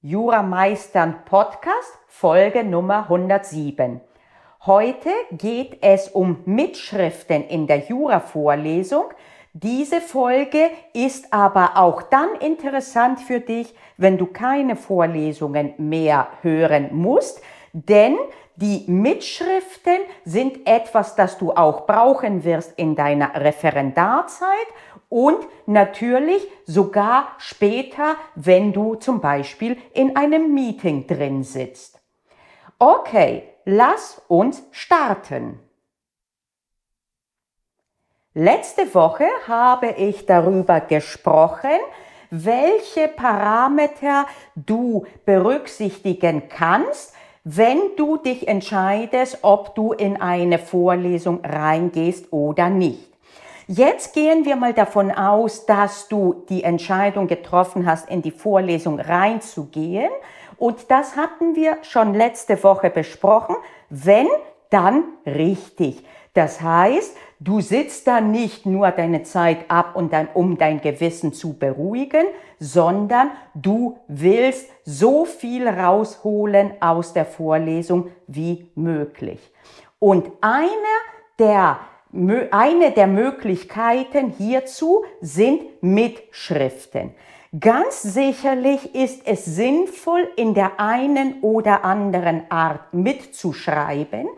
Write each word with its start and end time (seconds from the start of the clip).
Jurameistern 0.00 1.24
Podcast, 1.24 1.98
Folge 2.06 2.62
Nummer 2.62 3.10
107. 3.10 4.00
Heute 4.64 5.10
geht 5.32 5.78
es 5.82 6.06
um 6.06 6.38
Mitschriften 6.44 7.42
in 7.48 7.66
der 7.66 7.78
Jura-Vorlesung. 7.78 9.06
Diese 9.54 10.00
Folge 10.00 10.70
ist 10.94 11.32
aber 11.32 11.72
auch 11.74 12.02
dann 12.02 12.28
interessant 12.38 13.18
für 13.18 13.40
dich, 13.40 13.74
wenn 13.96 14.18
du 14.18 14.26
keine 14.26 14.76
Vorlesungen 14.76 15.74
mehr 15.78 16.28
hören 16.42 16.90
musst, 16.92 17.42
denn 17.72 18.16
die 18.54 18.84
Mitschriften 18.86 19.98
sind 20.24 20.64
etwas, 20.64 21.16
das 21.16 21.38
du 21.38 21.50
auch 21.52 21.86
brauchen 21.86 22.44
wirst 22.44 22.78
in 22.78 22.94
deiner 22.94 23.34
Referendarzeit 23.34 24.48
und 25.08 25.38
natürlich 25.66 26.46
sogar 26.66 27.34
später, 27.38 28.16
wenn 28.34 28.72
du 28.72 28.96
zum 28.96 29.20
Beispiel 29.20 29.76
in 29.94 30.16
einem 30.16 30.54
Meeting 30.54 31.06
drin 31.06 31.42
sitzt. 31.42 32.00
Okay, 32.78 33.44
lass 33.64 34.22
uns 34.28 34.62
starten. 34.70 35.60
Letzte 38.34 38.94
Woche 38.94 39.26
habe 39.48 39.90
ich 39.98 40.26
darüber 40.26 40.80
gesprochen, 40.80 41.80
welche 42.30 43.08
Parameter 43.08 44.26
du 44.54 45.06
berücksichtigen 45.24 46.48
kannst, 46.48 47.14
wenn 47.42 47.80
du 47.96 48.18
dich 48.18 48.46
entscheidest, 48.46 49.38
ob 49.42 49.74
du 49.74 49.92
in 49.92 50.20
eine 50.20 50.58
Vorlesung 50.58 51.44
reingehst 51.44 52.32
oder 52.32 52.68
nicht. 52.68 53.07
Jetzt 53.70 54.14
gehen 54.14 54.46
wir 54.46 54.56
mal 54.56 54.72
davon 54.72 55.10
aus, 55.10 55.66
dass 55.66 56.08
du 56.08 56.42
die 56.48 56.64
Entscheidung 56.64 57.26
getroffen 57.26 57.84
hast, 57.84 58.08
in 58.08 58.22
die 58.22 58.30
Vorlesung 58.30 58.98
reinzugehen. 58.98 60.08
Und 60.56 60.90
das 60.90 61.16
hatten 61.16 61.54
wir 61.54 61.76
schon 61.82 62.14
letzte 62.14 62.64
Woche 62.64 62.88
besprochen. 62.88 63.56
Wenn, 63.90 64.26
dann 64.70 65.04
richtig. 65.26 66.02
Das 66.32 66.62
heißt, 66.62 67.14
du 67.40 67.60
sitzt 67.60 68.06
da 68.06 68.22
nicht 68.22 68.64
nur 68.64 68.90
deine 68.90 69.22
Zeit 69.24 69.70
ab, 69.70 69.96
und 69.96 70.14
dann, 70.14 70.28
um 70.32 70.56
dein 70.56 70.80
Gewissen 70.80 71.34
zu 71.34 71.58
beruhigen, 71.58 72.24
sondern 72.58 73.32
du 73.54 73.98
willst 74.08 74.70
so 74.82 75.26
viel 75.26 75.68
rausholen 75.68 76.72
aus 76.80 77.12
der 77.12 77.26
Vorlesung 77.26 78.10
wie 78.26 78.70
möglich. 78.74 79.52
Und 79.98 80.32
einer 80.40 80.64
der 81.38 81.80
eine 82.12 82.92
der 82.92 83.06
Möglichkeiten 83.06 84.30
hierzu 84.30 85.04
sind 85.20 85.82
Mitschriften. 85.82 87.14
Ganz 87.58 88.02
sicherlich 88.02 88.94
ist 88.94 89.26
es 89.26 89.44
sinnvoll, 89.44 90.28
in 90.36 90.52
der 90.52 90.78
einen 90.78 91.40
oder 91.40 91.82
anderen 91.84 92.42
Art 92.50 92.92
mitzuschreiben. 92.92 94.28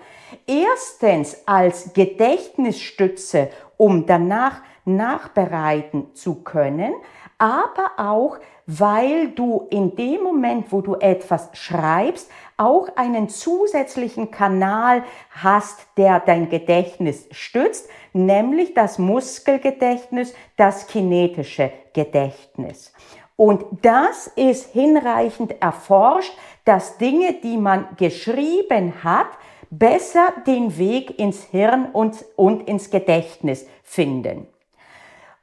Erstens 0.47 1.43
als 1.45 1.93
Gedächtnisstütze, 1.93 3.51
um 3.77 4.07
danach 4.07 4.63
nachbereiten 4.85 6.15
zu 6.15 6.43
können, 6.43 6.93
aber 7.41 7.93
auch, 7.97 8.39
weil 8.67 9.31
du 9.31 9.67
in 9.71 9.97
dem 9.97 10.23
Moment, 10.23 10.71
wo 10.71 10.83
du 10.83 10.95
etwas 10.95 11.49
schreibst, 11.55 12.31
auch 12.57 12.89
einen 12.97 13.31
zusätzlichen 13.31 14.31
Kanal 14.31 15.03
hast, 15.31 15.87
der 15.97 16.21
dein 16.21 16.51
Gedächtnis 16.51 17.27
stützt, 17.31 17.89
nämlich 18.13 18.75
das 18.75 18.99
Muskelgedächtnis, 18.99 20.35
das 20.57 20.87
kinetische 20.87 21.73
Gedächtnis. 21.95 22.93
Und 23.37 23.65
das 23.83 24.27
ist 24.27 24.73
hinreichend 24.73 25.63
erforscht, 25.63 26.37
dass 26.67 26.99
Dinge, 26.99 27.33
die 27.43 27.57
man 27.57 27.89
geschrieben 27.97 29.03
hat, 29.03 29.29
besser 29.71 30.35
den 30.47 30.77
Weg 30.77 31.19
ins 31.19 31.45
Hirn 31.45 31.89
und, 31.93 32.23
und 32.37 32.69
ins 32.69 32.91
Gedächtnis 32.91 33.67
finden. 33.83 34.47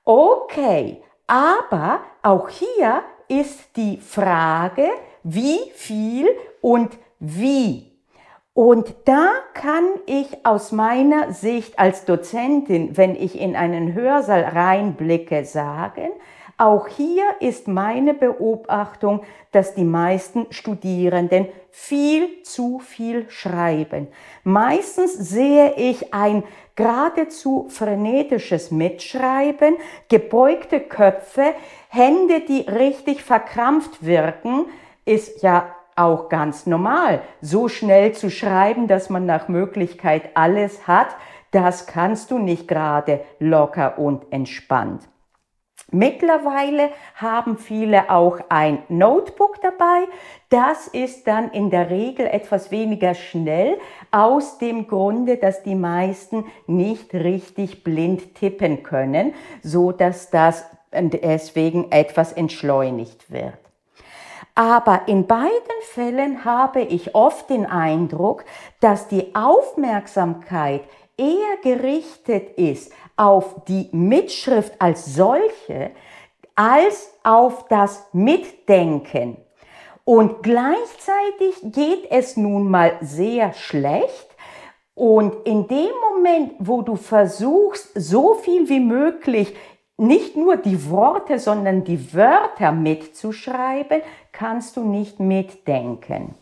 Okay, 0.04 1.02
aber 1.28 2.02
auch 2.24 2.50
hier 2.50 3.04
ist 3.28 3.76
die 3.76 3.98
Frage, 3.98 4.88
wie 5.24 5.60
viel 5.76 6.28
und 6.62 6.98
wie. 7.20 7.92
Und 8.54 8.96
da 9.06 9.34
kann 9.54 9.86
ich 10.08 10.46
aus 10.46 10.72
meiner 10.72 11.32
Sicht 11.32 11.78
als 11.78 12.06
Dozentin, 12.06 12.98
wenn 12.98 13.16
ich 13.16 13.40
in 13.40 13.56
einen 13.56 13.94
Hörsaal 13.94 14.44
reinblicke, 14.44 15.46
sagen, 15.46 16.10
auch 16.58 16.88
hier 16.88 17.24
ist 17.40 17.68
meine 17.68 18.16
Beobachtung, 18.16 19.22
dass 19.52 19.76
die 19.76 19.84
meisten 19.84 20.48
Studierenden 20.50 21.48
viel 21.70 22.42
zu 22.42 22.80
viel 22.80 23.30
schreiben. 23.30 24.08
Meistens 24.44 25.14
sehe 25.14 25.76
ich 25.76 26.16
ein 26.16 26.44
geradezu 26.76 27.68
frenetisches 27.70 28.72
Mitschreiben, 28.72 29.78
gebeugte 30.10 30.80
Köpfe, 30.80 31.54
Hände, 31.90 32.42
die 32.42 32.62
richtig 32.62 33.24
verkrampft 33.24 34.04
wirken, 34.04 34.66
ist 35.06 35.44
ja 35.44 35.76
auch 35.96 36.30
ganz 36.30 36.66
normal. 36.66 37.22
So 37.42 37.70
schnell 37.70 38.14
zu 38.14 38.32
schreiben, 38.32 38.88
dass 38.88 39.10
man 39.10 39.26
nach 39.26 39.48
Möglichkeit 39.48 40.32
alles 40.36 40.88
hat, 40.88 41.16
das 41.52 41.86
kannst 41.88 42.32
du 42.32 42.40
nicht 42.40 42.68
gerade 42.68 43.22
locker 43.40 43.98
und 43.98 44.32
entspannt. 44.32 45.08
Mittlerweile 45.90 46.90
haben 47.16 47.58
viele 47.58 48.10
auch 48.10 48.40
ein 48.50 48.80
Notebook 48.90 49.62
dabei. 49.62 50.04
Das 50.50 50.88
ist 50.88 51.28
dann 51.28 51.50
in 51.52 51.70
der 51.70 51.90
Regel 51.90 52.28
etwas 52.28 52.72
weniger 52.72 53.14
schnell 53.14 53.78
aus 54.12 54.58
dem 54.58 54.88
Grunde, 54.88 55.38
dass 55.38 55.64
die 55.64 55.76
meisten 55.76 56.46
nicht 56.68 57.14
richtig 57.14 57.86
blind 57.86 58.36
tippen 58.36 58.84
können, 58.84 59.34
so 59.64 59.94
dass 59.94 60.30
das 60.30 60.66
deswegen 60.92 61.92
etwas 61.92 62.34
entschleunigt 62.34 63.32
wird. 63.32 63.58
Aber 64.56 65.08
in 65.08 65.28
beiden 65.28 65.52
Fällen 65.84 66.44
habe 66.44 66.82
ich 66.82 67.14
oft 67.14 67.50
den 67.50 67.66
Eindruck, 67.66 68.44
dass 68.80 69.08
die 69.08 69.36
Aufmerksamkeit 69.36 70.82
eher 71.18 71.58
gerichtet 71.64 72.58
ist 72.58 72.94
auf 73.16 73.64
die 73.68 73.90
Mitschrift 73.92 74.74
als 74.80 75.16
solche 75.16 75.92
als 76.58 77.14
auf 77.24 77.68
das 77.68 78.08
Mitdenken. 78.14 79.38
Und 80.04 80.42
gleichzeitig 80.42 81.56
geht 81.64 82.10
es 82.10 82.36
nun 82.36 82.70
mal 82.70 82.94
sehr 83.02 83.54
schlecht. 83.54 84.28
Und 84.96 85.46
in 85.46 85.68
dem 85.68 85.92
Moment, 86.12 86.54
wo 86.58 86.82
du 86.82 86.96
versuchst, 86.96 87.92
so 87.94 88.34
viel 88.34 88.68
wie 88.70 88.80
möglich 88.80 89.56
nicht 89.98 90.36
nur 90.36 90.58
die 90.58 90.90
Worte, 90.90 91.38
sondern 91.38 91.84
die 91.84 92.14
Wörter 92.14 92.72
mitzuschreiben, 92.72 94.02
kannst 94.32 94.78
du 94.78 94.82
nicht 94.82 95.20
mitdenken. 95.20 96.36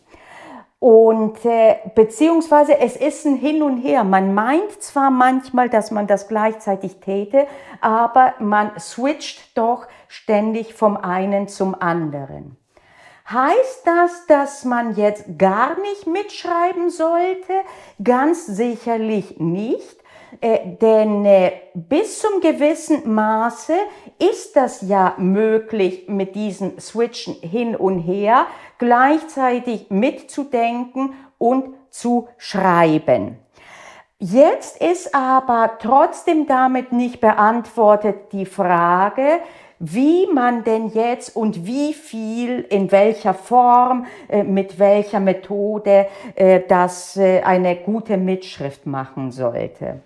Und 0.86 1.44
äh, 1.44 1.78
beziehungsweise 1.96 2.78
es 2.78 2.94
ist 2.94 3.26
ein 3.26 3.34
Hin 3.34 3.60
und 3.64 3.78
Her. 3.78 4.04
Man 4.04 4.34
meint 4.34 4.80
zwar 4.80 5.10
manchmal, 5.10 5.68
dass 5.68 5.90
man 5.90 6.06
das 6.06 6.28
gleichzeitig 6.28 7.00
täte, 7.00 7.48
aber 7.80 8.34
man 8.38 8.70
switcht 8.78 9.58
doch 9.58 9.88
ständig 10.06 10.74
vom 10.74 10.96
einen 10.96 11.48
zum 11.48 11.74
anderen. 11.74 12.56
Heißt 13.28 13.84
das, 13.84 14.26
dass 14.28 14.64
man 14.64 14.94
jetzt 14.94 15.24
gar 15.36 15.76
nicht 15.80 16.06
mitschreiben 16.06 16.90
sollte? 16.90 17.52
Ganz 18.04 18.46
sicherlich 18.46 19.40
nicht. 19.40 19.98
Äh, 20.40 20.76
denn 20.80 21.24
äh, 21.24 21.52
bis 21.74 22.20
zum 22.20 22.40
gewissen 22.40 23.12
Maße 23.12 23.74
ist 24.18 24.56
das 24.56 24.82
ja 24.82 25.14
möglich 25.18 26.08
mit 26.08 26.34
diesen 26.34 26.78
Switchen 26.80 27.34
hin 27.34 27.76
und 27.76 28.00
her, 28.00 28.46
gleichzeitig 28.78 29.90
mitzudenken 29.90 31.14
und 31.38 31.74
zu 31.90 32.28
schreiben. 32.36 33.38
Jetzt 34.18 34.80
ist 34.80 35.14
aber 35.14 35.72
trotzdem 35.78 36.46
damit 36.46 36.90
nicht 36.90 37.20
beantwortet 37.20 38.32
die 38.32 38.46
Frage, 38.46 39.40
wie 39.78 40.26
man 40.26 40.64
denn 40.64 40.88
jetzt 40.88 41.36
und 41.36 41.66
wie 41.66 41.92
viel, 41.92 42.60
in 42.60 42.90
welcher 42.92 43.34
Form, 43.34 44.06
äh, 44.28 44.42
mit 44.42 44.78
welcher 44.78 45.20
Methode 45.20 46.06
äh, 46.34 46.60
das 46.66 47.16
äh, 47.16 47.42
eine 47.42 47.76
gute 47.76 48.16
Mitschrift 48.16 48.86
machen 48.86 49.30
sollte. 49.30 50.00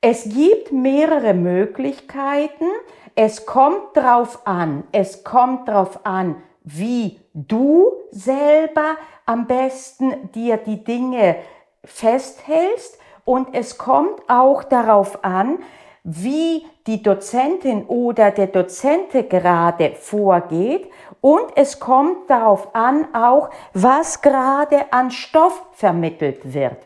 Es 0.00 0.28
gibt 0.28 0.70
mehrere 0.70 1.34
Möglichkeiten. 1.34 2.66
Es 3.14 3.46
kommt 3.46 3.96
drauf 3.96 4.46
an. 4.46 4.84
Es 4.92 5.24
kommt 5.24 5.68
drauf 5.68 6.00
an, 6.04 6.36
wie 6.62 7.20
du 7.32 7.92
selber 8.10 8.96
am 9.26 9.46
besten 9.46 10.30
dir 10.34 10.56
die 10.58 10.84
Dinge 10.84 11.36
festhältst. 11.84 12.98
Und 13.24 13.54
es 13.54 13.78
kommt 13.78 14.20
auch 14.28 14.62
darauf 14.62 15.24
an, 15.24 15.60
wie 16.04 16.66
die 16.86 17.02
Dozentin 17.02 17.86
oder 17.86 18.30
der 18.30 18.48
Dozente 18.48 19.24
gerade 19.24 19.92
vorgeht 19.92 20.90
und 21.22 21.44
es 21.56 21.80
kommt 21.80 22.28
darauf 22.28 22.74
an 22.74 23.14
auch, 23.14 23.48
was 23.72 24.20
gerade 24.20 24.92
an 24.92 25.10
Stoff 25.10 25.62
vermittelt 25.72 26.52
wird. 26.52 26.76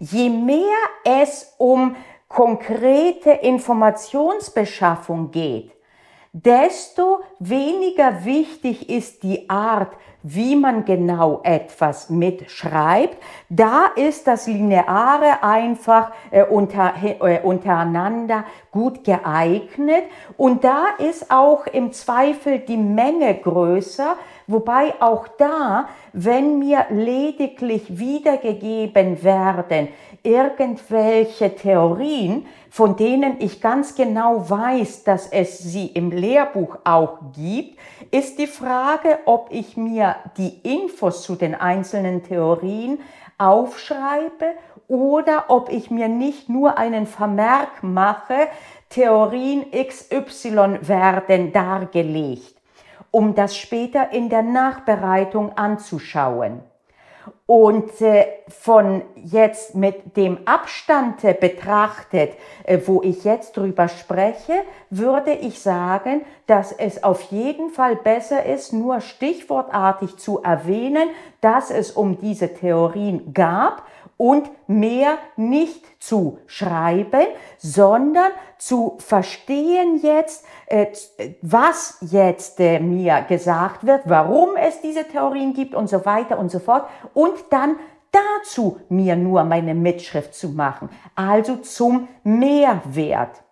Je 0.00 0.28
mehr 0.28 0.76
es 1.04 1.54
um 1.58 1.94
konkrete 2.28 3.30
Informationsbeschaffung 3.30 5.30
geht, 5.30 5.70
desto 6.32 7.20
weniger 7.40 8.24
wichtig 8.24 8.88
ist 8.88 9.22
die 9.24 9.50
Art, 9.50 9.92
wie 10.22 10.54
man 10.54 10.84
genau 10.84 11.40
etwas 11.42 12.10
mitschreibt. 12.10 13.16
Da 13.48 13.86
ist 13.96 14.26
das 14.26 14.46
Lineare 14.46 15.42
einfach 15.42 16.12
äh, 16.30 16.44
unter, 16.44 16.92
äh, 17.02 17.40
untereinander 17.42 18.44
gut 18.70 19.02
geeignet 19.02 20.04
und 20.36 20.62
da 20.62 20.84
ist 20.98 21.30
auch 21.30 21.66
im 21.66 21.92
Zweifel 21.92 22.58
die 22.58 22.76
Menge 22.76 23.34
größer, 23.34 24.16
wobei 24.46 24.94
auch 25.00 25.26
da, 25.38 25.88
wenn 26.12 26.58
mir 26.58 26.86
lediglich 26.90 27.98
wiedergegeben 27.98 29.22
werden, 29.22 29.88
irgendwelche 30.22 31.54
Theorien, 31.54 32.46
von 32.68 32.96
denen 32.96 33.36
ich 33.40 33.60
ganz 33.60 33.94
genau 33.94 34.48
weiß, 34.48 35.04
dass 35.04 35.26
es 35.26 35.58
sie 35.58 35.86
im 35.86 36.10
Lehrbuch 36.10 36.78
auch 36.84 37.18
gibt, 37.32 37.78
ist 38.10 38.38
die 38.38 38.46
Frage, 38.46 39.18
ob 39.24 39.48
ich 39.50 39.76
mir 39.76 40.16
die 40.36 40.58
Infos 40.62 41.22
zu 41.22 41.34
den 41.34 41.54
einzelnen 41.54 42.22
Theorien 42.22 43.00
aufschreibe 43.38 44.54
oder 44.88 45.44
ob 45.48 45.70
ich 45.70 45.90
mir 45.90 46.08
nicht 46.08 46.48
nur 46.48 46.78
einen 46.78 47.06
Vermerk 47.06 47.82
mache, 47.82 48.48
Theorien 48.88 49.66
XY 49.70 50.80
werden 50.82 51.52
dargelegt, 51.52 52.56
um 53.10 53.34
das 53.34 53.56
später 53.56 54.12
in 54.12 54.28
der 54.28 54.42
Nachbereitung 54.42 55.56
anzuschauen. 55.56 56.60
Und 57.46 58.00
äh, 58.00 58.26
von 58.48 59.02
jetzt 59.16 59.74
mit 59.74 60.16
dem 60.16 60.38
Abstand 60.46 61.20
betrachtet, 61.40 62.32
äh, 62.64 62.78
wo 62.86 63.02
ich 63.02 63.24
jetzt 63.24 63.56
drüber 63.56 63.88
spreche, 63.88 64.52
würde 64.90 65.32
ich 65.32 65.58
sagen, 65.58 66.22
dass 66.46 66.72
es 66.72 67.02
auf 67.02 67.22
jeden 67.32 67.70
Fall 67.70 67.96
besser 67.96 68.44
ist, 68.44 68.72
nur 68.72 69.00
stichwortartig 69.00 70.16
zu 70.16 70.42
erwähnen, 70.42 71.08
dass 71.40 71.70
es 71.70 71.90
um 71.90 72.18
diese 72.18 72.54
Theorien 72.54 73.34
gab 73.34 73.82
und 74.20 74.50
mehr 74.68 75.16
nicht 75.36 75.82
zu 75.98 76.40
schreiben, 76.46 77.24
sondern 77.56 78.30
zu 78.58 78.98
verstehen 78.98 79.98
jetzt, 80.02 80.44
äh, 80.66 80.88
was 81.40 81.96
jetzt 82.02 82.60
äh, 82.60 82.80
mir 82.80 83.24
gesagt 83.26 83.86
wird, 83.86 84.02
warum 84.04 84.56
es 84.56 84.82
diese 84.82 85.08
Theorien 85.08 85.54
gibt 85.54 85.74
und 85.74 85.88
so 85.88 86.04
weiter 86.04 86.38
und 86.38 86.50
so 86.50 86.58
fort 86.58 86.84
und 87.14 87.32
dann 87.48 87.76
dazu 88.12 88.78
mir 88.90 89.16
nur 89.16 89.42
meine 89.44 89.74
Mitschrift 89.74 90.34
zu 90.34 90.50
machen, 90.50 90.90
also 91.14 91.56
zum 91.56 92.06
Mehrwert. 92.22 93.42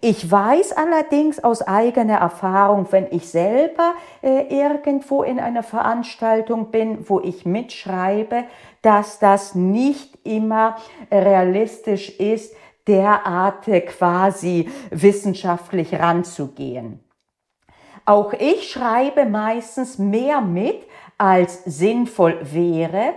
Ich 0.00 0.30
weiß 0.30 0.72
allerdings 0.72 1.42
aus 1.42 1.60
eigener 1.60 2.18
Erfahrung, 2.18 2.86
wenn 2.90 3.08
ich 3.10 3.28
selber 3.28 3.94
äh, 4.22 4.46
irgendwo 4.48 5.22
in 5.22 5.40
einer 5.40 5.64
Veranstaltung 5.64 6.70
bin, 6.70 7.08
wo 7.08 7.20
ich 7.20 7.44
mitschreibe, 7.44 8.44
dass 8.82 9.18
das 9.18 9.54
nicht 9.54 10.18
immer 10.24 10.76
realistisch 11.10 12.10
ist, 12.18 12.54
derart 12.86 13.66
quasi 13.86 14.68
wissenschaftlich 14.90 15.94
ranzugehen. 15.94 17.00
Auch 18.04 18.32
ich 18.32 18.70
schreibe 18.70 19.26
meistens 19.26 19.98
mehr 19.98 20.40
mit, 20.40 20.86
als 21.18 21.64
sinnvoll 21.64 22.38
wäre. 22.42 23.14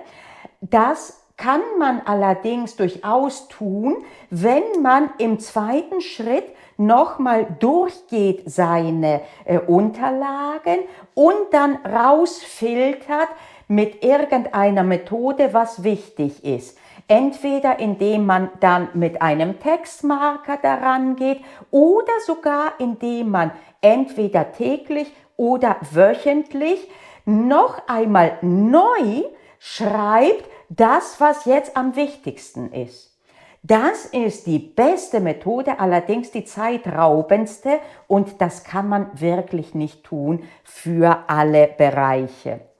Das 0.59 1.21
kann 1.37 1.61
man 1.79 2.01
allerdings 2.05 2.75
durchaus 2.75 3.47
tun, 3.47 4.03
wenn 4.29 4.81
man 4.81 5.09
im 5.17 5.39
zweiten 5.39 6.01
Schritt 6.01 6.45
nochmal 6.77 7.47
durchgeht 7.59 8.43
seine 8.45 9.21
äh, 9.45 9.59
Unterlagen 9.59 10.79
und 11.13 11.51
dann 11.51 11.77
rausfiltert 11.77 13.29
mit 13.71 14.03
irgendeiner 14.03 14.83
Methode, 14.83 15.53
was 15.53 15.81
wichtig 15.81 16.43
ist. 16.43 16.77
Entweder 17.07 17.79
indem 17.79 18.25
man 18.25 18.49
dann 18.59 18.89
mit 18.95 19.21
einem 19.21 19.61
Textmarker 19.61 20.57
daran 20.61 21.15
geht 21.15 21.39
oder 21.71 22.11
sogar 22.25 22.73
indem 22.79 23.29
man 23.29 23.51
entweder 23.79 24.51
täglich 24.51 25.09
oder 25.37 25.77
wöchentlich 25.89 26.85
noch 27.23 27.87
einmal 27.87 28.37
neu 28.41 29.23
schreibt 29.57 30.43
das, 30.67 31.21
was 31.21 31.45
jetzt 31.45 31.77
am 31.77 31.95
wichtigsten 31.95 32.73
ist. 32.73 33.17
Das 33.63 34.05
ist 34.05 34.47
die 34.47 34.59
beste 34.59 35.21
Methode, 35.21 35.79
allerdings 35.79 36.31
die 36.31 36.43
zeitraubendste 36.43 37.79
und 38.09 38.41
das 38.41 38.65
kann 38.65 38.89
man 38.89 39.21
wirklich 39.21 39.73
nicht 39.75 40.03
tun 40.03 40.43
für 40.65 41.23
alle 41.27 41.67
Bereiche. 41.67 42.70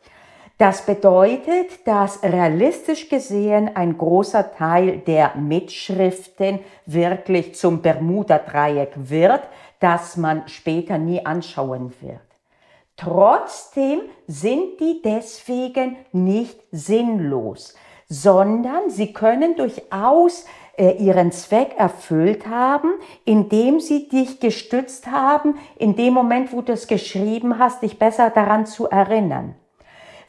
Das 0.61 0.85
bedeutet, 0.85 1.87
dass 1.87 2.21
realistisch 2.21 3.09
gesehen 3.09 3.75
ein 3.75 3.97
großer 3.97 4.53
Teil 4.53 4.99
der 4.99 5.35
Mitschriften 5.35 6.59
wirklich 6.85 7.55
zum 7.55 7.81
Bermuda-Dreieck 7.81 8.91
wird, 8.95 9.41
das 9.79 10.17
man 10.17 10.47
später 10.47 10.99
nie 10.99 11.25
anschauen 11.25 11.91
wird. 11.99 12.21
Trotzdem 12.95 14.01
sind 14.27 14.79
die 14.79 15.01
deswegen 15.03 15.95
nicht 16.11 16.59
sinnlos, 16.71 17.73
sondern 18.07 18.91
sie 18.91 19.13
können 19.13 19.55
durchaus 19.55 20.45
äh, 20.77 20.91
ihren 20.91 21.31
Zweck 21.31 21.73
erfüllt 21.75 22.45
haben, 22.45 22.91
indem 23.25 23.79
sie 23.79 24.07
dich 24.09 24.39
gestützt 24.39 25.07
haben, 25.07 25.57
in 25.75 25.95
dem 25.95 26.13
Moment, 26.13 26.53
wo 26.53 26.61
du 26.61 26.73
es 26.73 26.85
geschrieben 26.85 27.57
hast, 27.57 27.81
dich 27.81 27.97
besser 27.97 28.29
daran 28.29 28.67
zu 28.67 28.87
erinnern. 28.87 29.55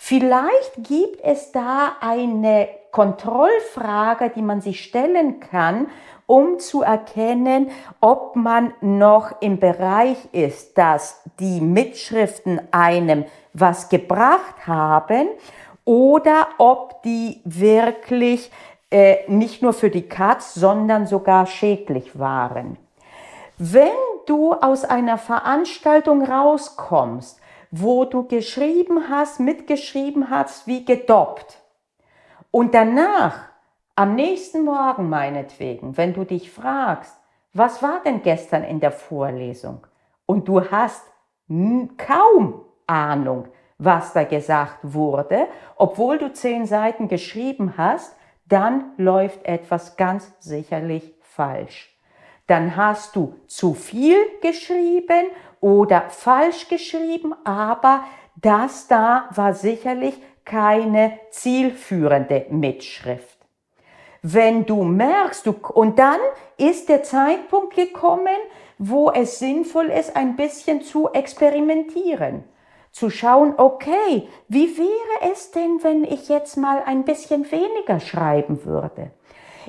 Vielleicht 0.04 0.82
gibt 0.82 1.20
es 1.22 1.52
da 1.52 1.93
eine 2.00 2.69
Kontrollfrage, 2.90 4.31
die 4.31 4.43
man 4.43 4.60
sich 4.60 4.82
stellen 4.82 5.38
kann, 5.38 5.87
um 6.26 6.58
zu 6.58 6.82
erkennen, 6.82 7.70
ob 8.00 8.34
man 8.34 8.75
noch 8.81 9.40
im 9.40 9.60
Bereich 9.60 10.16
ist, 10.32 10.76
dass 10.76 11.22
die 11.38 11.60
Mitschriften 11.60 12.60
einem 12.72 13.26
was 13.52 13.90
gebracht 13.90 14.66
haben 14.66 15.28
oder 15.84 16.49
ob 16.59 17.00
die 17.04 17.40
wirklich 17.44 18.50
äh, 18.90 19.18
nicht 19.28 19.62
nur 19.62 19.73
für 19.73 19.88
die 19.88 20.09
Katz, 20.09 20.54
sondern 20.54 21.06
sogar 21.06 21.47
schädlich 21.47 22.18
waren. 22.18 22.76
Wenn 23.56 23.87
du 24.26 24.52
aus 24.52 24.85
einer 24.85 25.16
Veranstaltung 25.16 26.25
rauskommst, 26.25 27.38
wo 27.73 28.05
du 28.05 28.29
geschrieben 28.29 29.09
hast, 29.09 29.41
mitgeschrieben 29.41 30.31
hast, 30.31 30.69
wie 30.69 30.85
gedoppt, 30.85 31.59
und 32.52 32.75
danach, 32.75 33.49
am 33.97 34.14
nächsten 34.14 34.62
Morgen 34.64 35.09
meinetwegen, 35.09 35.97
wenn 35.97 36.12
du 36.12 36.25
dich 36.25 36.50
fragst, 36.50 37.17
was 37.55 37.83
war 37.83 38.02
denn 38.05 38.23
gestern 38.23 38.62
in 38.62 38.79
der 38.79 38.93
Vorlesung? 38.93 39.87
Und 40.26 40.49
du 40.49 40.71
hast 40.71 41.02
kaum 41.97 42.62
Ahnung, 42.87 43.49
was 43.79 44.12
da 44.12 44.25
gesagt 44.25 44.79
wurde, 44.83 45.47
obwohl 45.76 46.19
du 46.19 46.33
zehn 46.33 46.67
Seiten 46.67 47.09
geschrieben 47.09 47.75
hast, 47.79 48.14
dann 48.47 48.93
läuft 48.99 49.45
etwas 49.47 49.97
ganz 49.97 50.31
sicherlich 50.41 51.14
falsch. 51.21 51.97
Dann 52.47 52.76
hast 52.76 53.17
du 53.17 53.37
zu 53.47 53.73
viel 53.73 54.19
geschrieben 54.43 55.26
oder 55.62 56.11
falsch 56.11 56.69
geschrieben, 56.69 57.35
aber 57.45 58.04
das 58.37 58.88
da 58.88 59.31
war 59.35 59.54
sicherlich 59.54 60.21
keine 60.45 61.19
zielführende 61.31 62.45
Mitschrift. 62.50 63.38
Wenn 64.21 64.66
du 64.66 64.83
merkst, 64.83 65.47
du, 65.47 65.54
und 65.73 65.99
dann 65.99 66.21
ist 66.59 66.90
der 66.90 67.02
Zeitpunkt 67.02 67.75
gekommen, 67.75 68.37
wo 68.76 69.11
es 69.11 69.38
sinnvoll 69.38 69.87
ist, 69.87 70.14
ein 70.16 70.37
bisschen 70.37 70.83
zu 70.83 71.09
experimentieren 71.12 72.45
zu 72.92 73.09
schauen, 73.09 73.54
okay, 73.57 74.28
wie 74.49 74.76
wäre 74.76 75.33
es 75.33 75.50
denn, 75.50 75.83
wenn 75.83 76.04
ich 76.04 76.28
jetzt 76.28 76.57
mal 76.57 76.83
ein 76.85 77.04
bisschen 77.04 77.50
weniger 77.50 77.99
schreiben 78.00 78.64
würde? 78.64 79.11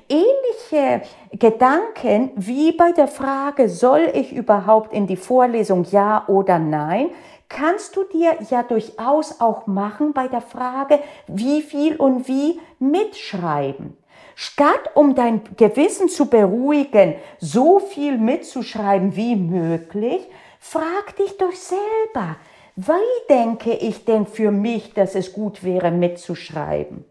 Ähnliche 0.10 1.08
Gedanken 1.32 2.32
wie 2.36 2.72
bei 2.72 2.92
der 2.92 3.08
Frage, 3.08 3.70
soll 3.70 4.12
ich 4.14 4.34
überhaupt 4.34 4.94
in 4.94 5.08
die 5.08 5.18
Vorlesung 5.18 5.86
ja 5.92 6.26
oder 6.28 6.60
nein, 6.60 7.10
kannst 7.50 7.96
du 7.96 8.04
dir 8.04 8.38
ja 8.50 8.64
durchaus 8.64 9.40
auch 9.40 9.68
machen 9.68 10.14
bei 10.14 10.28
der 10.28 10.42
Frage, 10.42 11.00
wie 11.28 11.62
viel 11.62 11.96
und 11.96 12.28
wie 12.28 12.60
mitschreiben. 12.80 13.98
Statt 14.36 14.92
um 14.96 15.14
dein 15.14 15.42
Gewissen 15.58 16.10
zu 16.10 16.26
beruhigen, 16.26 17.16
so 17.40 17.80
viel 17.80 18.18
mitzuschreiben 18.18 19.16
wie 19.16 19.36
möglich, 19.36 20.28
frag 20.60 21.16
dich 21.18 21.38
doch 21.38 21.54
selber, 21.54 22.38
Wie 22.76 23.28
denke 23.30 23.72
ich 23.72 24.04
denn 24.04 24.26
für 24.26 24.50
mich, 24.50 24.94
dass 24.94 25.14
es 25.14 25.32
gut 25.32 25.64
wäre, 25.64 25.92
mitzuschreiben? 25.92 27.06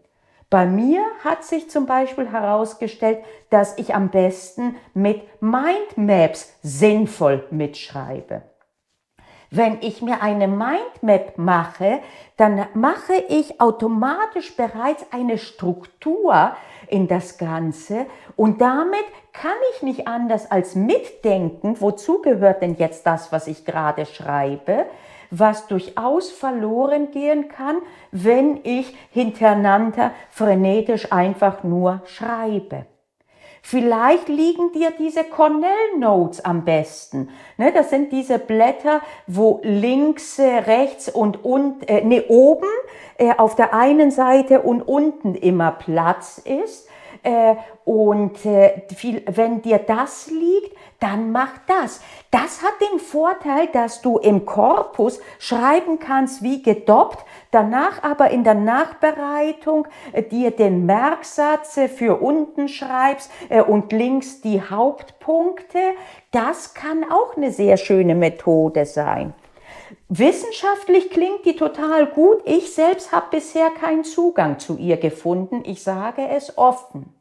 Bei 0.53 0.67
mir 0.67 1.03
hat 1.23 1.43
sich 1.43 1.71
zum 1.71 1.87
Beispiel 1.87 2.31
herausgestellt, 2.31 3.23
dass 3.49 3.75
ich 3.79 3.95
am 3.95 4.09
besten 4.09 4.75
mit 4.93 5.23
Mindmaps 5.41 6.53
sinnvoll 6.61 7.47
mitschreibe. 7.49 8.43
Wenn 9.49 9.79
ich 9.81 10.03
mir 10.03 10.21
eine 10.21 10.47
Mindmap 10.47 11.39
mache, 11.39 12.01
dann 12.37 12.67
mache 12.75 13.15
ich 13.29 13.59
automatisch 13.59 14.55
bereits 14.55 15.03
eine 15.11 15.39
Struktur 15.39 16.55
in 16.87 17.07
das 17.07 17.39
Ganze 17.39 18.05
und 18.35 18.61
damit 18.61 19.05
kann 19.31 19.57
ich 19.73 19.81
nicht 19.81 20.07
anders 20.07 20.51
als 20.51 20.75
mitdenken, 20.75 21.81
wozu 21.81 22.21
gehört 22.21 22.61
denn 22.61 22.75
jetzt 22.75 23.07
das, 23.07 23.31
was 23.31 23.47
ich 23.47 23.65
gerade 23.65 24.05
schreibe, 24.05 24.85
was 25.33 25.67
durchaus 25.67 26.31
verloren 26.31 27.11
gehen 27.11 27.49
kann, 27.49 27.77
wenn 28.11 28.59
ich 28.63 28.95
hintereinander 29.11 30.11
frenetisch 30.29 31.11
einfach 31.11 31.63
nur 31.63 32.01
schreibe. 32.05 32.85
Vielleicht 33.65 34.27
liegen 34.27 34.73
dir 34.73 34.91
diese 34.91 35.23
Cornell 35.23 35.97
Notes 35.97 36.43
am 36.43 36.65
besten. 36.65 37.29
Ne, 37.57 37.71
das 37.71 37.89
sind 37.89 38.11
diese 38.11 38.37
Blätter, 38.37 38.99
wo 39.25 39.61
links, 39.63 40.37
äh, 40.37 40.57
rechts 40.57 41.07
und, 41.07 41.45
und 41.45 41.89
äh, 41.89 42.03
nee, 42.03 42.25
oben 42.27 42.67
äh, 43.17 43.33
auf 43.37 43.55
der 43.55 43.73
einen 43.73 44.11
Seite 44.11 44.61
und 44.61 44.81
unten 44.81 45.33
immer 45.33 45.71
Platz 45.71 46.39
ist. 46.43 46.89
Äh, 47.23 47.55
und 47.85 48.45
äh, 48.45 48.81
viel, 48.93 49.23
wenn 49.27 49.61
dir 49.61 49.77
das 49.79 50.29
liegt, 50.29 50.75
dann 50.99 51.31
mach 51.31 51.57
das. 51.67 52.01
Das 52.31 52.61
hat 52.61 52.73
den 52.91 52.99
Vorteil, 52.99 53.67
dass 53.67 54.01
du 54.01 54.17
im 54.17 54.45
Korpus 54.45 55.21
schreiben 55.39 55.99
kannst 55.99 56.43
wie 56.43 56.61
gedoppt, 56.61 57.25
danach 57.51 58.03
aber 58.03 58.31
in 58.31 58.43
der 58.43 58.55
Nachbereitung 58.55 59.87
äh, 60.11 60.21
dir 60.21 60.51
den 60.51 60.85
Merksatz 60.85 61.79
für 61.95 62.21
unten 62.21 62.67
schreibst 62.67 63.31
und 63.67 63.91
links 63.91 64.41
die 64.41 64.61
Hauptpunkte. 64.61 65.79
Das 66.31 66.73
kann 66.73 67.05
auch 67.09 67.37
eine 67.37 67.51
sehr 67.51 67.77
schöne 67.77 68.15
Methode 68.15 68.85
sein. 68.85 69.33
Wissenschaftlich 70.09 71.09
klingt 71.09 71.45
die 71.45 71.55
total 71.55 72.07
gut. 72.07 72.41
Ich 72.45 72.73
selbst 72.73 73.11
habe 73.11 73.27
bisher 73.31 73.69
keinen 73.69 74.03
Zugang 74.03 74.59
zu 74.59 74.77
ihr 74.77 74.97
gefunden. 74.97 75.63
Ich 75.65 75.83
sage 75.83 76.27
es 76.29 76.57
offen. 76.57 77.13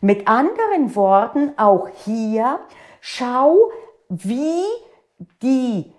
Mit 0.00 0.28
anderen 0.28 0.94
Worten, 0.96 1.52
auch 1.56 1.88
hier, 2.04 2.60
schau, 3.00 3.70
wie 4.08 4.64
die 5.42 5.92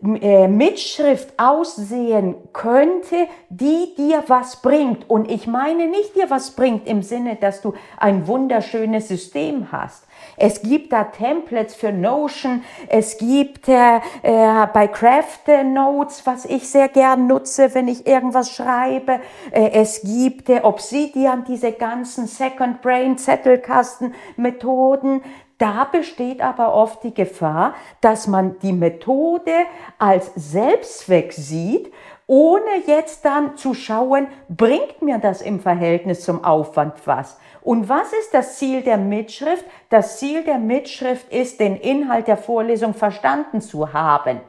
Mitschrift 0.00 1.34
aussehen 1.36 2.36
könnte, 2.52 3.26
die 3.48 3.92
dir 3.96 4.22
was 4.28 4.62
bringt. 4.62 5.10
Und 5.10 5.28
ich 5.28 5.48
meine 5.48 5.88
nicht 5.88 6.14
dir 6.14 6.30
was 6.30 6.52
bringt 6.52 6.86
im 6.86 7.02
Sinne, 7.02 7.34
dass 7.34 7.60
du 7.60 7.74
ein 7.96 8.28
wunderschönes 8.28 9.08
System 9.08 9.72
hast. 9.72 10.04
Es 10.36 10.62
gibt 10.62 10.92
da 10.92 11.04
Templates 11.04 11.74
für 11.74 11.90
Notion, 11.90 12.62
es 12.88 13.18
gibt 13.18 13.68
äh, 13.68 13.96
äh, 14.22 14.66
bei 14.72 14.86
Craft 14.86 15.64
Notes, 15.64 16.24
was 16.24 16.44
ich 16.44 16.68
sehr 16.68 16.88
gern 16.88 17.26
nutze, 17.26 17.74
wenn 17.74 17.88
ich 17.88 18.06
irgendwas 18.06 18.52
schreibe. 18.52 19.18
Äh, 19.50 19.70
es 19.72 20.02
gibt 20.02 20.50
äh, 20.50 20.60
Obsidian, 20.62 21.44
diese 21.44 21.72
ganzen 21.72 22.28
Second 22.28 22.80
Brain 22.80 23.18
Zettelkasten 23.18 24.14
Methoden. 24.36 25.22
Da 25.60 25.84
besteht 25.84 26.40
aber 26.40 26.72
oft 26.72 27.04
die 27.04 27.12
Gefahr, 27.12 27.74
dass 28.00 28.26
man 28.26 28.58
die 28.60 28.72
Methode 28.72 29.52
als 29.98 30.32
Selbstzweck 30.34 31.34
sieht, 31.34 31.92
ohne 32.26 32.78
jetzt 32.86 33.26
dann 33.26 33.58
zu 33.58 33.74
schauen, 33.74 34.28
bringt 34.48 35.02
mir 35.02 35.18
das 35.18 35.42
im 35.42 35.60
Verhältnis 35.60 36.24
zum 36.24 36.44
Aufwand 36.44 36.94
was. 37.04 37.38
Und 37.60 37.90
was 37.90 38.10
ist 38.14 38.32
das 38.32 38.56
Ziel 38.56 38.80
der 38.80 38.96
Mitschrift? 38.96 39.66
Das 39.90 40.18
Ziel 40.18 40.44
der 40.44 40.58
Mitschrift 40.58 41.30
ist, 41.30 41.60
den 41.60 41.76
Inhalt 41.76 42.26
der 42.26 42.38
Vorlesung 42.38 42.94
verstanden 42.94 43.60
zu 43.60 43.92
haben. 43.92 44.40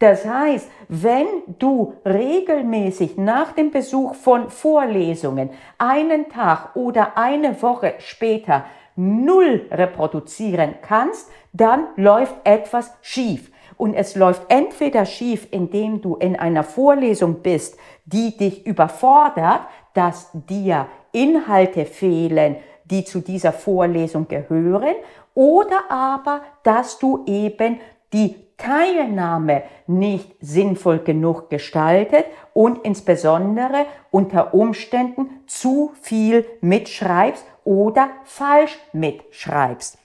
Das 0.00 0.26
heißt, 0.26 0.70
wenn 0.88 1.26
du 1.58 1.94
regelmäßig 2.04 3.16
nach 3.16 3.52
dem 3.52 3.70
Besuch 3.70 4.14
von 4.14 4.50
Vorlesungen 4.50 5.48
einen 5.78 6.28
Tag 6.28 6.76
oder 6.76 7.16
eine 7.16 7.62
Woche 7.62 7.94
später 8.00 8.66
null 8.96 9.66
reproduzieren 9.70 10.74
kannst, 10.82 11.30
dann 11.52 11.86
läuft 11.96 12.34
etwas 12.44 12.92
schief. 13.02 13.50
Und 13.76 13.94
es 13.94 14.16
läuft 14.16 14.42
entweder 14.48 15.04
schief, 15.04 15.48
indem 15.50 16.00
du 16.00 16.16
in 16.16 16.36
einer 16.36 16.64
Vorlesung 16.64 17.42
bist, 17.42 17.78
die 18.06 18.36
dich 18.36 18.66
überfordert, 18.66 19.60
dass 19.92 20.30
dir 20.32 20.86
Inhalte 21.12 21.84
fehlen, 21.84 22.56
die 22.84 23.04
zu 23.04 23.20
dieser 23.20 23.52
Vorlesung 23.52 24.28
gehören, 24.28 24.94
oder 25.34 25.90
aber, 25.90 26.40
dass 26.62 26.98
du 26.98 27.24
eben 27.26 27.80
die 28.12 28.45
Teilnahme 28.56 29.64
nicht 29.86 30.34
sinnvoll 30.40 31.00
genug 31.00 31.50
gestaltet 31.50 32.24
und 32.54 32.84
insbesondere 32.84 33.86
unter 34.10 34.54
Umständen 34.54 35.42
zu 35.46 35.92
viel 36.00 36.46
mitschreibst 36.60 37.44
oder 37.64 38.08
falsch 38.24 38.78
mitschreibst. 38.92 39.98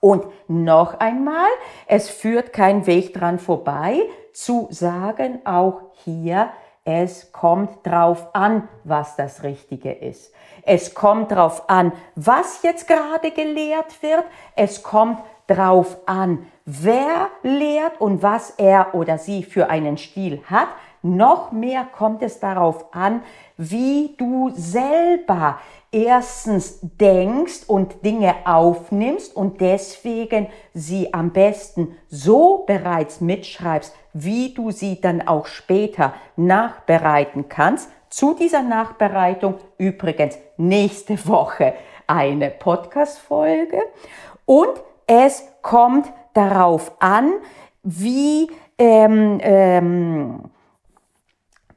Und 0.00 0.26
noch 0.48 0.98
einmal, 0.98 1.48
es 1.86 2.10
führt 2.10 2.52
kein 2.52 2.86
Weg 2.86 3.14
dran 3.14 3.38
vorbei, 3.38 4.00
zu 4.32 4.66
sagen, 4.70 5.40
auch 5.44 5.92
hier, 6.04 6.50
es 6.84 7.30
kommt 7.30 7.86
drauf 7.86 8.34
an, 8.34 8.68
was 8.82 9.14
das 9.14 9.44
Richtige 9.44 9.92
ist. 9.92 10.34
Es 10.64 10.94
kommt 10.94 11.30
drauf 11.30 11.68
an, 11.70 11.92
was 12.16 12.62
jetzt 12.62 12.88
gerade 12.88 13.30
gelehrt 13.30 14.02
wird. 14.02 14.24
Es 14.56 14.82
kommt 14.82 15.20
drauf 15.46 15.98
an, 16.06 16.46
wer 16.64 17.28
lehrt 17.42 18.00
und 18.00 18.22
was 18.22 18.50
er 18.50 18.94
oder 18.94 19.18
sie 19.18 19.42
für 19.42 19.70
einen 19.70 19.96
Stil 19.96 20.40
hat. 20.46 20.68
Noch 21.04 21.50
mehr 21.50 21.84
kommt 21.84 22.22
es 22.22 22.38
darauf 22.38 22.94
an, 22.94 23.22
wie 23.56 24.14
du 24.18 24.50
selber 24.54 25.58
erstens 25.90 26.78
denkst 26.80 27.64
und 27.66 28.04
Dinge 28.04 28.34
aufnimmst 28.44 29.34
und 29.36 29.60
deswegen 29.60 30.46
sie 30.72 31.12
am 31.12 31.30
besten 31.30 31.96
so 32.08 32.64
bereits 32.66 33.20
mitschreibst, 33.20 33.94
wie 34.12 34.54
du 34.54 34.70
sie 34.70 35.00
dann 35.00 35.26
auch 35.26 35.46
später 35.46 36.14
nachbereiten 36.36 37.48
kannst. 37.48 37.90
Zu 38.08 38.34
dieser 38.34 38.62
Nachbereitung 38.62 39.56
übrigens 39.78 40.38
nächste 40.56 41.26
Woche 41.26 41.74
eine 42.06 42.50
Podcast-Folge 42.50 43.82
und 44.46 44.80
es 45.06 45.44
kommt 45.62 46.06
darauf 46.34 46.92
an, 47.00 47.32
wie 47.82 48.50
ähm, 48.78 49.38
ähm, 49.42 50.44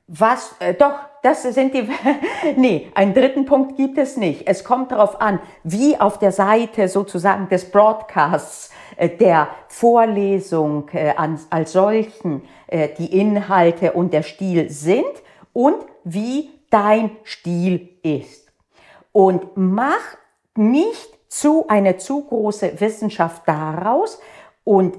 was 0.07 0.55
äh, 0.59 0.73
doch 0.73 0.93
das 1.25 1.41
sind 1.41 1.73
die, 1.73 1.89
nee, 2.55 2.91
einen 2.93 3.15
dritten 3.15 3.45
Punkt 3.45 3.77
gibt 3.77 3.97
es 3.97 4.15
nicht. 4.15 4.47
Es 4.47 4.63
kommt 4.63 4.91
darauf 4.91 5.19
an, 5.19 5.39
wie 5.63 5.99
auf 5.99 6.19
der 6.19 6.31
Seite 6.31 6.87
sozusagen 6.87 7.49
des 7.49 7.71
Broadcasts 7.71 8.69
äh, 8.95 9.09
der 9.09 9.47
Vorlesung 9.67 10.87
äh, 10.93 11.15
als 11.49 11.71
solchen 11.71 12.43
äh, 12.67 12.89
die 12.99 13.19
Inhalte 13.19 13.93
und 13.93 14.13
der 14.13 14.21
Stil 14.21 14.69
sind 14.69 15.03
und 15.51 15.77
wie 16.03 16.51
dein 16.69 17.09
Stil 17.23 17.89
ist. 18.03 18.51
Und 19.11 19.47
mach 19.55 20.17
nicht 20.55 21.09
zu 21.27 21.65
eine 21.67 21.97
zu 21.97 22.23
große 22.23 22.79
Wissenschaft 22.79 23.47
daraus 23.47 24.19
und 24.65 24.97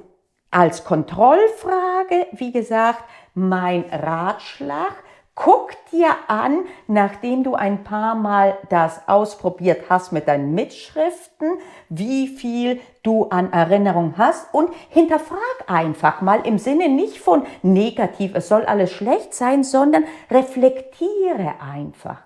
als 0.51 0.85
Kontrollfrage, 0.85 2.27
wie 2.33 2.53
gesagt, 2.53 3.05
mein 3.35 3.85
Ratschlag, 3.91 4.95
Guck 5.39 5.73
dir 5.93 6.17
an, 6.29 6.65
nachdem 6.87 7.45
du 7.45 7.55
ein 7.55 7.85
paar 7.85 8.15
Mal 8.15 8.57
das 8.71 9.07
ausprobiert 9.07 9.85
hast 9.91 10.11
mit 10.11 10.29
deinen 10.29 10.55
Mitschriften, 10.55 11.59
wie 11.91 12.27
viel 12.27 12.81
du 13.03 13.27
an 13.29 13.53
Erinnerung 13.53 14.15
hast 14.17 14.53
und 14.55 14.71
hinterfrag 14.89 15.39
einfach 15.67 16.23
mal 16.23 16.41
im 16.47 16.57
Sinne 16.57 16.89
nicht 16.89 17.19
von 17.19 17.47
negativ, 17.63 18.35
es 18.35 18.49
soll 18.49 18.65
alles 18.65 18.91
schlecht 18.91 19.35
sein, 19.35 19.63
sondern 19.63 20.05
reflektiere 20.31 21.57
einfach. 21.61 22.23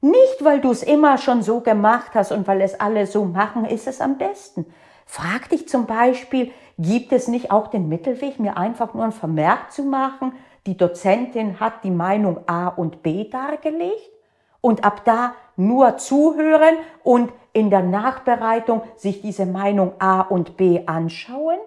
Nicht, 0.00 0.38
weil 0.40 0.60
du 0.60 0.72
es 0.72 0.82
immer 0.82 1.18
schon 1.18 1.44
so 1.44 1.60
gemacht 1.60 2.10
hast 2.14 2.32
und 2.32 2.48
weil 2.48 2.60
es 2.60 2.80
alle 2.80 3.06
so 3.06 3.24
machen, 3.24 3.66
ist 3.66 3.86
es 3.86 4.00
am 4.00 4.18
besten. 4.18 4.66
Frag 5.06 5.48
dich 5.48 5.68
zum 5.68 5.86
Beispiel, 5.86 6.52
gibt 6.78 7.12
es 7.12 7.28
nicht 7.28 7.50
auch 7.50 7.68
den 7.68 7.88
Mittelweg, 7.88 8.38
mir 8.38 8.56
einfach 8.56 8.94
nur 8.94 9.04
ein 9.04 9.12
Vermerk 9.12 9.72
zu 9.72 9.82
machen, 9.82 10.32
die 10.66 10.76
Dozentin 10.76 11.60
hat 11.60 11.84
die 11.84 11.90
Meinung 11.90 12.40
A 12.46 12.68
und 12.68 13.02
B 13.02 13.28
dargelegt 13.28 14.10
und 14.60 14.84
ab 14.84 15.04
da 15.04 15.34
nur 15.56 15.98
zuhören 15.98 16.76
und 17.02 17.32
in 17.52 17.68
der 17.68 17.82
Nachbereitung 17.82 18.82
sich 18.96 19.20
diese 19.20 19.44
Meinung 19.44 19.94
A 19.98 20.22
und 20.22 20.56
B 20.56 20.82
anschauen? 20.86 21.58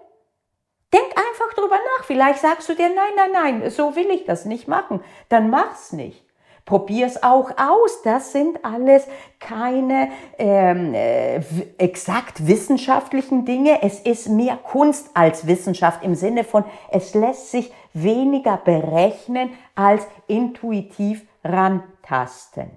Denk 0.92 1.08
einfach 1.16 1.54
drüber 1.54 1.76
nach. 1.76 2.04
Vielleicht 2.04 2.40
sagst 2.40 2.68
du 2.68 2.74
dir, 2.74 2.88
nein, 2.88 3.12
nein, 3.16 3.30
nein, 3.32 3.70
so 3.70 3.94
will 3.96 4.10
ich 4.10 4.24
das 4.24 4.44
nicht 4.46 4.66
machen. 4.66 5.00
Dann 5.28 5.50
mach's 5.50 5.92
nicht. 5.92 6.25
Probier 6.66 7.06
es 7.06 7.22
auch 7.22 7.50
aus. 7.56 8.02
Das 8.02 8.32
sind 8.32 8.64
alles 8.64 9.06
keine 9.38 10.10
ähm, 10.36 10.92
äh, 10.94 11.36
exakt 11.78 12.46
wissenschaftlichen 12.46 13.44
Dinge. 13.44 13.82
Es 13.82 14.00
ist 14.00 14.28
mehr 14.28 14.56
Kunst 14.56 15.10
als 15.14 15.46
Wissenschaft 15.46 16.02
im 16.02 16.16
Sinne 16.16 16.42
von, 16.42 16.64
es 16.90 17.14
lässt 17.14 17.52
sich 17.52 17.72
weniger 17.94 18.56
berechnen 18.56 19.50
als 19.76 20.06
intuitiv 20.26 21.24
rantasten. 21.44 22.72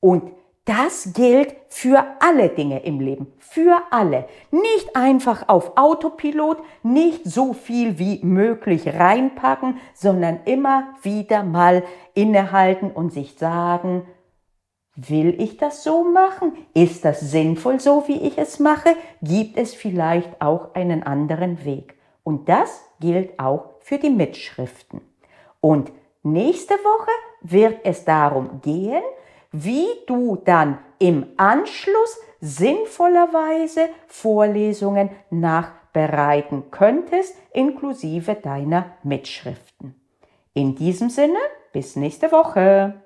Und 0.00 0.32
das 0.64 1.12
gilt 1.12 1.54
für 1.68 2.04
alle 2.20 2.48
Dinge 2.48 2.84
im 2.84 3.00
Leben, 3.00 3.32
für 3.38 3.82
alle. 3.90 4.26
Nicht 4.50 4.96
einfach 4.96 5.48
auf 5.48 5.76
Autopilot, 5.76 6.58
nicht 6.82 7.24
so 7.24 7.52
viel 7.52 7.98
wie 7.98 8.20
möglich 8.24 8.86
reinpacken, 8.86 9.78
sondern 9.92 10.40
immer 10.46 10.94
wieder 11.02 11.42
mal 11.42 11.82
innehalten 12.14 12.90
und 12.90 13.12
sich 13.12 13.34
sagen, 13.34 14.06
will 14.96 15.38
ich 15.38 15.58
das 15.58 15.84
so 15.84 16.04
machen? 16.04 16.52
Ist 16.72 17.04
das 17.04 17.20
sinnvoll 17.20 17.78
so, 17.80 18.04
wie 18.06 18.26
ich 18.26 18.38
es 18.38 18.58
mache? 18.58 18.96
Gibt 19.20 19.58
es 19.58 19.74
vielleicht 19.74 20.40
auch 20.40 20.74
einen 20.74 21.02
anderen 21.02 21.64
Weg? 21.66 21.94
Und 22.22 22.48
das 22.48 22.82
gilt 23.00 23.38
auch 23.38 23.74
für 23.80 23.98
die 23.98 24.10
Mitschriften. 24.10 25.02
Und 25.60 25.92
nächste 26.22 26.74
Woche 26.74 27.10
wird 27.42 27.80
es 27.84 28.04
darum 28.04 28.62
gehen, 28.62 29.02
wie 29.54 29.86
du 30.08 30.36
dann 30.44 30.78
im 30.98 31.26
Anschluss 31.36 32.18
sinnvollerweise 32.40 33.88
Vorlesungen 34.08 35.10
nachbereiten 35.30 36.72
könntest, 36.72 37.36
inklusive 37.52 38.34
deiner 38.34 38.96
Mitschriften. 39.04 39.94
In 40.54 40.74
diesem 40.74 41.08
Sinne, 41.08 41.38
bis 41.72 41.94
nächste 41.94 42.32
Woche. 42.32 43.03